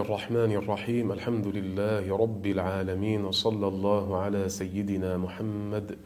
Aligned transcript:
الرحمن 0.00 0.52
الرحيم. 0.56 1.12
الحمد 1.12 1.46
لله 1.46 2.16
رب 2.16 2.46
العالمين 2.46 3.24
وصلى 3.24 3.68
الله 3.68 4.16
على 4.16 4.48
سيدنا 4.48 5.16
محمد 5.16 5.98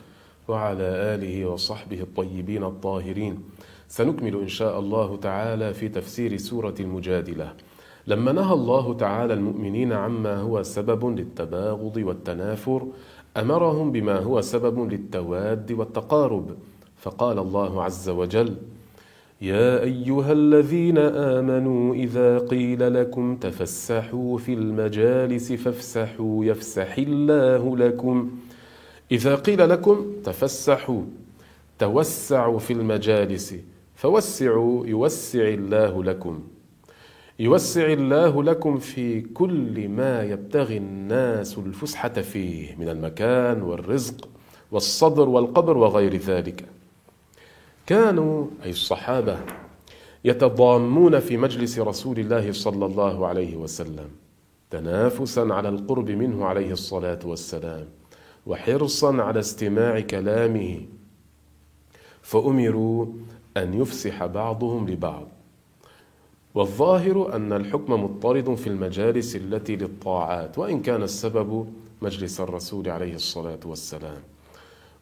وعلى 0.49 0.89
آله 1.15 1.47
وصحبه 1.47 2.01
الطيبين 2.01 2.65
الطاهرين. 2.65 3.35
سنكمل 3.89 4.35
إن 4.41 4.49
شاء 4.49 4.79
الله 4.79 5.17
تعالى 5.17 5.75
في 5.75 5.89
تفسير 5.89 6.37
سورة 6.37 6.75
المجادلة. 6.81 7.53
لما 8.07 8.33
نهى 8.33 8.55
الله 8.55 8.95
تعالى 8.95 9.35
المؤمنين 9.35 9.93
عما 9.93 10.37
هو 10.37 10.63
سبب 10.63 11.19
للتباغض 11.19 11.97
والتنافر 11.97 12.87
أمرهم 13.37 13.93
بما 13.93 14.19
هو 14.19 14.41
سبب 14.41 14.93
للتواد 14.93 15.73
والتقارب. 15.73 16.57
فقال 16.97 17.39
الله 17.39 17.83
عز 17.83 18.09
وجل 18.09 18.57
يا 19.41 19.83
أيها 19.83 20.33
الذين 20.33 20.99
آمنوا 20.99 21.95
إذا 21.95 22.39
قيل 22.39 22.95
لكم 22.95 23.37
تفسحوا 23.37 24.39
في 24.39 24.53
المجالس 24.53 25.53
فافسحوا 25.53 26.45
يفسح 26.45 26.99
الله 26.99 27.77
لكم. 27.77 28.31
إذا 29.13 29.35
قيل 29.35 29.69
لكم 29.69 30.07
تفسحوا 30.25 31.03
توسعوا 31.79 32.59
في 32.59 32.73
المجالس 32.73 33.55
فوسعوا 33.95 34.87
يوسع 34.87 35.49
الله 35.49 36.05
لكم. 36.05 36.41
يوسع 37.39 37.93
الله 37.93 38.43
لكم 38.43 38.79
في 38.79 39.21
كل 39.21 39.89
ما 39.89 40.23
يبتغي 40.23 40.77
الناس 40.77 41.59
الفسحة 41.59 42.09
فيه 42.09 42.77
من 42.79 42.89
المكان 42.89 43.63
والرزق 43.63 44.29
والصدر 44.71 45.29
والقبر 45.29 45.77
وغير 45.77 46.17
ذلك. 46.17 46.65
كانوا 47.89 48.47
أي 48.65 48.71
الصحابة 48.71 49.39
يتضامون 50.25 51.21
في 51.21 51.37
مجلس 51.37 51.79
رسول 51.79 52.19
الله 52.19 52.53
صلى 52.53 52.87
الله 52.87 53.27
عليه 53.27 53.57
وسلم 53.57 54.09
تنافسا 54.71 55.41
على 55.41 55.69
القرب 55.69 56.11
منه 56.11 56.45
عليه 56.45 56.73
الصلاة 56.73 57.19
والسلام 57.25 57.87
وحرصا 58.47 59.23
على 59.23 59.41
استماع 59.41 60.01
كلامه. 60.01 60.81
فأمروا 62.23 63.07
أن 63.57 63.81
يفسح 63.81 64.27
بعضهم 64.27 64.89
لبعض. 64.89 65.29
والظاهر 66.55 67.37
أن 67.37 67.53
الحكم 67.53 67.93
مضطرد 68.05 68.55
في 68.55 68.67
المجالس 68.67 69.37
التي 69.37 69.77
للطاعات 69.77 70.59
وإن 70.59 70.83
كان 70.83 71.03
السبب 71.03 71.73
مجلس 72.03 72.41
الرسول 72.41 72.89
عليه 72.89 73.15
الصلاة 73.15 73.61
والسلام. 73.65 74.23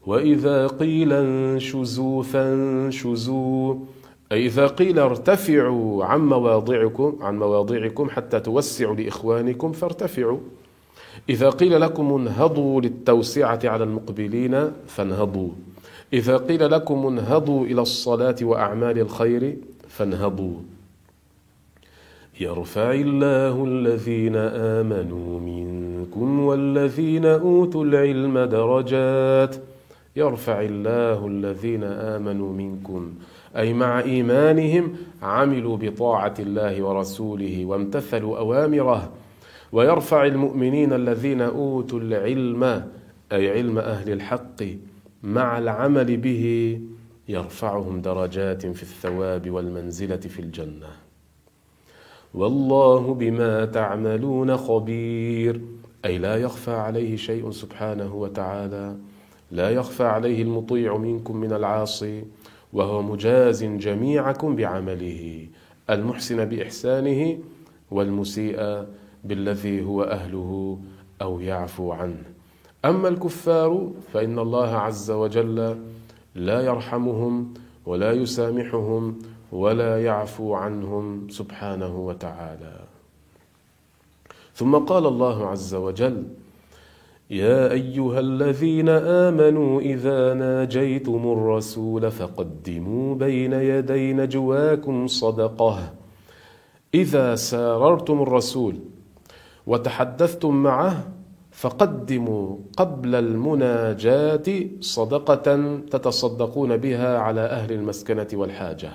وإذا 0.07 0.67
قيل 0.67 1.13
انشزوا 1.13 2.23
فانشزوا. 2.23 3.75
أي 4.33 4.47
إذا 4.47 4.67
قيل 4.67 4.99
ارتفعوا 4.99 6.05
عن 6.05 6.21
مواضعكم 6.21 7.19
عن 7.21 7.39
مواضعكم 7.39 8.11
حتى 8.11 8.41
توسعوا 8.41 8.95
لإخوانكم 8.95 9.73
فارتفعوا. 9.73 10.39
إذا 11.29 11.51
قيل 11.51 11.81
لكم 11.81 12.15
انهضوا 12.15 12.81
للتوسعة 12.81 13.61
على 13.65 13.85
المقبلين 13.85 14.71
فانهضوا. 14.87 15.49
إذا 16.13 16.37
قيل 16.37 16.71
لكم 16.71 17.07
انهضوا 17.07 17.67
إلى 17.67 17.83
الصلاة 17.83 18.37
وأعمال 18.43 18.99
الخير 18.99 19.57
فانهضوا. 19.89 20.55
يرفع 22.41 22.93
الله 22.93 23.65
الذين 23.65 24.37
آمنوا 24.37 25.41
منكم 25.41 26.41
والذين 26.41 27.27
أوتوا 27.27 27.85
العلم 27.85 28.39
درجات. 28.39 29.57
يرفع 30.17 30.61
الله 30.61 31.27
الذين 31.27 31.85
آمنوا 31.85 32.53
منكم 32.53 33.15
أي 33.57 33.73
مع 33.73 34.01
إيمانهم 34.01 34.97
عملوا 35.23 35.77
بطاعة 35.77 36.35
الله 36.39 36.83
ورسوله 36.83 37.65
وامتثلوا 37.65 38.39
أوامره. 38.39 39.13
ويرفع 39.73 40.27
المؤمنين 40.27 40.93
الذين 40.93 41.41
أوتوا 41.41 42.01
العلم 42.01 42.65
أي 43.33 43.51
علم 43.51 43.79
أهل 43.79 44.13
الحق 44.13 44.63
مع 45.23 45.59
العمل 45.59 46.17
به. 46.17 46.81
يرفعهم 47.29 48.01
درجات 48.01 48.67
في 48.67 48.83
الثواب 48.83 49.51
والمنزلة 49.51 50.17
في 50.17 50.41
الجنة. 50.41 50.89
والله 52.35 53.15
بما 53.15 53.65
تعملون 53.65 54.57
خبير. 54.57 55.61
أي 56.05 56.19
لا 56.19 56.37
يخفى 56.37 56.71
عليه 56.71 57.17
شيء 57.17 57.51
سبحانه 57.51 58.15
وتعالى. 58.15 58.97
لا 59.51 59.71
يخفى 59.71 60.05
عليه 60.05 60.43
المطيع 60.43 60.97
منكم 60.97 61.37
من 61.37 61.53
العاصي 61.53 62.25
وهو 62.73 63.03
مجاز 63.03 63.65
جميعكم 63.65 64.57
بعمله 64.57 65.49
المحسن 65.91 66.45
بإحسانه 66.45 67.39
والمسيء 67.91 68.87
بالذي 69.25 69.85
هو 69.85 70.03
أهله 70.03 70.79
أو 71.23 71.41
يعفو 71.41 71.93
عنه. 71.93 72.23
أما 72.85 73.09
الكفار 73.09 73.91
فإن 74.13 74.39
الله 74.39 74.77
عز 74.77 75.11
وجل 75.11 75.79
لا 76.35 76.61
يرحمهم 76.61 77.55
ولا 77.87 78.13
يسامحهم 78.13 79.19
ولا 79.53 80.05
يعفو 80.05 80.55
عنهم 80.55 81.29
سبحانه 81.29 81.99
وتعالى. 81.99 82.81
ثم 84.55 84.77
قال 84.77 85.07
الله 85.07 85.47
عز 85.47 85.75
وجل 85.75 86.25
يا 87.31 87.73
أيها 87.73 88.21
الذين 88.21 88.89
آمنوا 88.89 89.81
إذا 89.81 90.35
ناجيتم 90.35 91.33
الرسول 91.33 92.11
فقدموا 92.11 93.15
بين 93.15 93.53
يدي 93.53 94.13
نجواكم 94.13 95.07
صدقة. 95.07 95.79
إذا 96.95 97.35
ساررتم 97.35 98.23
الرسول 98.23 98.75
وتحدثتم 99.67 100.55
معه 100.55 101.09
فقدموا 101.51 102.57
قبل 102.77 103.15
المناجاة 103.15 104.47
صدقة 104.81 105.79
تتصدقون 105.91 106.77
بها 106.77 107.19
على 107.19 107.41
أهل 107.41 107.73
المسكنة 107.73 108.29
والحاجة. 108.33 108.91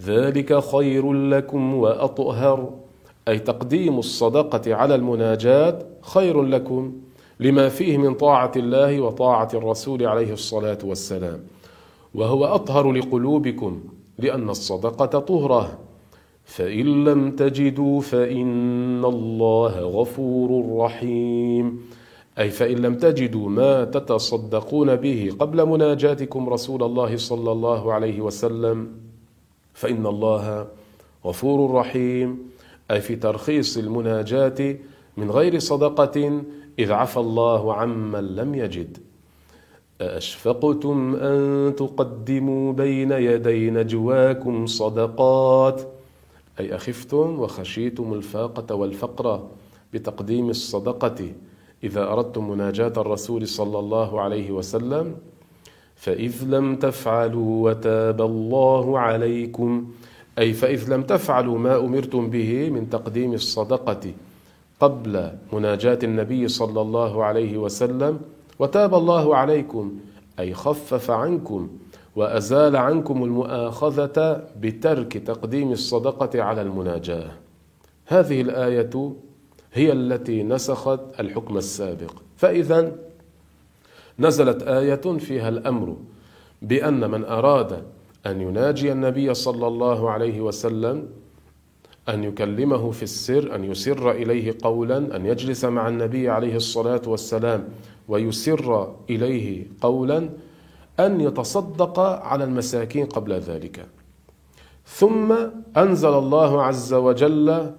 ذلك 0.00 0.58
خير 0.64 1.12
لكم 1.12 1.74
وأطهر. 1.74 2.74
أي 3.28 3.38
تقديم 3.38 3.98
الصدقة 3.98 4.74
على 4.74 4.94
المناجاة 4.94 5.78
خير 6.02 6.42
لكم. 6.42 7.05
لما 7.40 7.68
فيه 7.68 7.98
من 7.98 8.14
طاعة 8.14 8.52
الله 8.56 9.00
وطاعة 9.00 9.48
الرسول 9.54 10.06
عليه 10.06 10.32
الصلاة 10.32 10.78
والسلام. 10.84 11.40
وهو 12.14 12.44
أطهر 12.44 12.92
لقلوبكم 12.92 13.80
لأن 14.18 14.50
الصدقة 14.50 15.18
طهرة. 15.18 15.78
فإن 16.44 17.04
لم 17.04 17.30
تجدوا 17.30 18.00
فإن 18.00 19.04
الله 19.04 19.80
غفور 19.80 20.78
رحيم. 20.84 21.80
أي 22.38 22.50
فإن 22.50 22.76
لم 22.76 22.94
تجدوا 22.94 23.48
ما 23.48 23.84
تتصدقون 23.84 24.96
به 24.96 25.30
قبل 25.38 25.66
مناجاتكم 25.66 26.48
رسول 26.48 26.82
الله 26.82 27.16
صلى 27.16 27.52
الله 27.52 27.92
عليه 27.92 28.20
وسلم 28.20 28.88
فإن 29.74 30.06
الله 30.06 30.66
غفور 31.24 31.74
رحيم. 31.74 32.50
أي 32.90 33.00
في 33.00 33.16
ترخيص 33.16 33.78
المناجاة 33.78 34.76
من 35.16 35.30
غير 35.30 35.58
صدقة 35.58 36.42
إذ 36.78 36.92
عفى 36.92 37.16
الله 37.16 37.74
عمن 37.74 38.36
لم 38.36 38.54
يجد. 38.54 38.98
أأشفقتم 40.00 41.16
أن 41.16 41.72
تقدموا 41.76 42.72
بين 42.72 43.12
يدي 43.12 43.70
نجواكم 43.70 44.66
صدقات. 44.66 45.82
أي 46.60 46.74
أخفتم 46.74 47.40
وخشيتم 47.40 48.12
الفاقة 48.12 48.74
والفقر 48.74 49.48
بتقديم 49.92 50.50
الصدقة. 50.50 51.32
إذا 51.84 52.12
أردتم 52.12 52.50
مناجاة 52.50 52.92
الرسول 52.96 53.48
صلى 53.48 53.78
الله 53.78 54.20
عليه 54.20 54.50
وسلم 54.50 55.16
فإذ 55.96 56.44
لم 56.44 56.76
تفعلوا 56.76 57.70
وتاب 57.70 58.20
الله 58.22 58.98
عليكم. 58.98 59.92
أي 60.38 60.52
فإذ 60.52 60.92
لم 60.92 61.02
تفعلوا 61.02 61.58
ما 61.58 61.76
أمرتم 61.76 62.30
به 62.30 62.70
من 62.70 62.90
تقديم 62.90 63.32
الصدقة. 63.32 64.12
قبل 64.80 65.30
مناجاة 65.52 65.98
النبي 66.02 66.48
صلى 66.48 66.80
الله 66.80 67.24
عليه 67.24 67.58
وسلم 67.58 68.20
وتاب 68.58 68.94
الله 68.94 69.36
عليكم 69.36 69.98
أي 70.38 70.54
خفف 70.54 71.10
عنكم 71.10 71.68
وأزال 72.16 72.76
عنكم 72.76 73.24
المؤاخذة 73.24 74.44
بترك 74.60 75.12
تقديم 75.16 75.72
الصدقة 75.72 76.42
على 76.42 76.62
المناجاة. 76.62 77.30
هذه 78.06 78.40
الآية 78.40 79.12
هي 79.72 79.92
التي 79.92 80.42
نسخت 80.42 81.00
الحكم 81.20 81.56
السابق. 81.56 82.12
فإذا 82.36 82.92
نزلت 84.18 84.62
آية 84.62 85.18
فيها 85.18 85.48
الأمر 85.48 85.96
بأن 86.62 87.10
من 87.10 87.24
أراد 87.24 87.82
أن 88.26 88.40
يناجي 88.40 88.92
النبي 88.92 89.34
صلى 89.34 89.66
الله 89.66 90.10
عليه 90.10 90.40
وسلم 90.40 91.08
أن 92.08 92.24
يكلمه 92.24 92.90
في 92.90 93.02
السر 93.02 93.54
أن 93.54 93.64
يسر 93.64 94.10
إليه 94.10 94.54
قولا 94.62 95.16
أن 95.16 95.26
يجلس 95.26 95.64
مع 95.64 95.88
النبي 95.88 96.28
عليه 96.28 96.56
الصلاة 96.56 97.02
والسلام 97.06 97.68
ويسر 98.08 98.94
إليه 99.10 99.66
قولا 99.80 100.28
أن 101.00 101.20
يتصدق 101.20 101.98
على 102.00 102.44
المساكين 102.44 103.06
قبل 103.06 103.32
ذلك. 103.32 103.86
ثم 104.86 105.34
أنزل 105.76 106.14
الله 106.14 106.62
عز 106.62 106.94
وجل 106.94 107.72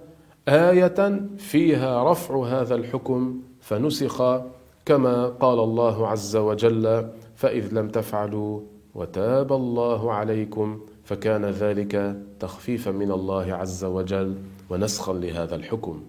آية 0.48 1.20
فيها 1.38 2.12
رفع 2.12 2.46
هذا 2.46 2.74
الحكم 2.74 3.40
فنسخ 3.60 4.40
كما 4.84 5.26
قال 5.28 5.58
الله 5.58 6.08
عز 6.08 6.36
وجل 6.36 7.08
فإذ 7.36 7.74
لم 7.74 7.88
تفعلوا 7.88 8.60
وتاب 8.94 9.52
الله 9.52 10.12
عليكم 10.12 10.80
فكان 11.08 11.44
ذلك 11.44 12.16
تخفيفا 12.40 12.90
من 12.90 13.10
الله 13.10 13.54
عز 13.54 13.84
وجل 13.84 14.34
ونسخا 14.70 15.12
لهذا 15.12 15.54
الحكم. 15.54 16.02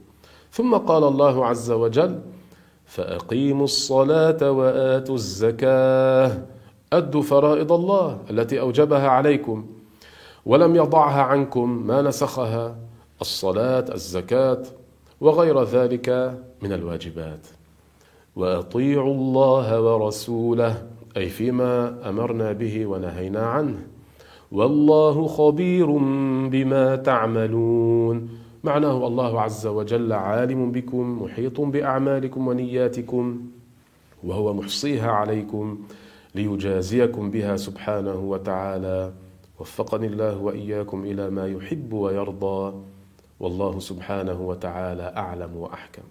ثم 0.51 0.75
قال 0.75 1.03
الله 1.03 1.45
عز 1.45 1.71
وجل 1.71 2.19
فأقيموا 2.85 3.63
الصلاة 3.63 4.51
وآتوا 4.51 5.15
الزكاة. 5.15 6.43
أدوا 6.93 7.21
فرائض 7.21 7.71
الله 7.71 8.19
التي 8.29 8.59
أوجبها 8.59 9.07
عليكم. 9.07 9.65
ولم 10.45 10.75
يضعها 10.75 11.21
عنكم 11.21 11.87
ما 11.87 12.01
نسخها 12.01 12.75
الصلاة 13.21 13.85
الزكاة 13.93 14.63
وغير 15.21 15.63
ذلك 15.63 16.39
من 16.61 16.71
الواجبات. 16.73 17.47
وأطيعوا 18.35 19.13
الله 19.13 19.81
ورسوله 19.81 20.87
أي 21.17 21.29
فيما 21.29 22.09
أمرنا 22.09 22.51
به 22.51 22.85
ونهينا 22.85 23.45
عنه. 23.45 23.98
والله 24.51 25.27
خبير 25.27 25.87
بما 26.47 26.95
تعملون. 26.95 28.29
معناه 28.63 29.07
الله 29.07 29.41
عز 29.41 29.67
وجل 29.67 30.13
عالم 30.13 30.71
بكم 30.71 31.23
محيط 31.23 31.61
بأعمالكم 31.61 32.47
ونياتكم 32.47 33.41
وهو 34.23 34.53
محصيها 34.53 35.11
عليكم 35.11 35.77
ليجازيكم 36.35 37.31
بها 37.31 37.55
سبحانه 37.55 38.19
وتعالى. 38.19 39.13
وفقني 39.59 40.07
الله 40.07 40.37
وإياكم 40.41 41.03
إلى 41.03 41.29
ما 41.29 41.47
يحب 41.47 41.93
ويرضى 41.93 42.73
والله 43.39 43.79
سبحانه 43.79 44.41
وتعالى 44.41 45.13
أعلم 45.17 45.55
وأحكم. 45.55 46.01